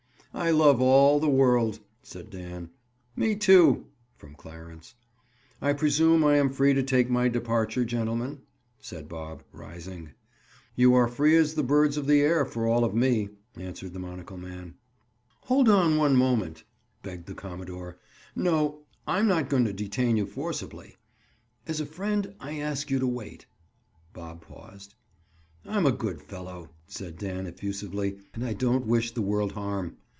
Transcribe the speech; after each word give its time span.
"I 0.33 0.49
love 0.49 0.81
all 0.81 1.19
the 1.19 1.29
world," 1.29 1.81
said 2.01 2.29
Dan. 2.29 2.69
"Me, 3.17 3.35
too!" 3.35 3.87
from 4.15 4.33
Clarence. 4.33 4.95
"I 5.61 5.73
presume 5.73 6.23
I 6.23 6.37
am 6.37 6.49
free 6.51 6.73
to 6.73 6.81
take 6.81 7.09
my 7.09 7.27
departure, 7.27 7.83
gentlemen?" 7.83 8.39
said 8.79 9.09
Bob, 9.09 9.43
rising. 9.51 10.13
"You 10.73 10.93
are 10.93 11.09
free 11.09 11.35
as 11.35 11.53
the 11.53 11.63
birds 11.63 11.97
of 11.97 12.07
the 12.07 12.21
air 12.21 12.45
for 12.45 12.65
all 12.65 12.85
of 12.85 12.95
me," 12.95 13.27
answered 13.57 13.91
the 13.91 13.99
monocle 13.99 14.37
man. 14.37 14.75
"Hold 15.41 15.67
on 15.67 15.97
one 15.97 16.15
moment," 16.15 16.63
begged 17.03 17.25
the 17.27 17.35
commodore. 17.35 17.99
"No; 18.33 18.83
I'm 19.05 19.27
not 19.27 19.49
going 19.49 19.65
to 19.65 19.73
detain 19.73 20.15
you 20.15 20.25
forcibly. 20.25 20.95
As 21.67 21.81
a 21.81 21.85
friend 21.85 22.33
I 22.39 22.57
ask 22.57 22.89
you 22.89 22.99
to 22.99 23.07
wait." 23.07 23.47
Bob 24.13 24.41
paused. 24.47 24.95
"I'm 25.65 25.85
a 25.85 25.91
good 25.91 26.21
fellow," 26.21 26.69
said 26.87 27.17
Dan 27.17 27.47
effusively, 27.47 28.17
"and 28.33 28.45
I 28.45 28.53
don't 28.53 28.87
wish 28.87 29.11
the 29.11 29.21
world 29.21 29.51
harm. 29.51 29.97